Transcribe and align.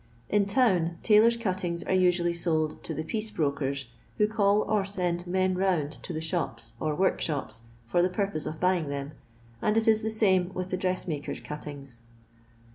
In 0.29 0.47
town, 0.47 0.97
tailor's 1.03 1.37
cut 1.37 1.59
tings 1.59 1.83
are 1.83 1.93
usually 1.93 2.33
sold 2.33 2.83
to 2.85 2.93
the 2.95 3.03
piece 3.03 3.29
brokers, 3.29 3.85
who 4.17 4.27
call 4.27 4.63
or 4.63 4.83
send 4.83 5.27
men 5.27 5.53
round 5.53 5.91
to 5.91 6.11
the 6.11 6.19
shops 6.21 6.73
or 6.79 6.97
^rork 6.97 7.19
shops 7.21 7.61
for 7.85 8.01
the 8.01 8.09
purpose 8.09 8.47
of 8.47 8.59
buying 8.59 8.89
them, 8.89 9.11
and 9.61 9.77
it 9.77 9.87
is 9.87 10.01
the 10.01 10.09
same 10.09 10.51
with 10.55 10.71
the 10.71 10.75
dressmaker's 10.77 11.39
cuttings. 11.39 12.01